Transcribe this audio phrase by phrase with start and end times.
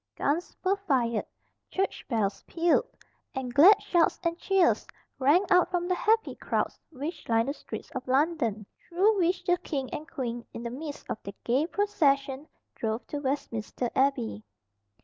[0.15, 1.27] Guns were fired,
[1.69, 2.87] church bells pealed,
[3.35, 4.87] and glad shouts and cheers
[5.19, 9.59] rang out from the happy crowds which lined the streets of London, through which the
[9.59, 14.43] king and queen, in the midst of their gay procession, drove to Westminster Abbey.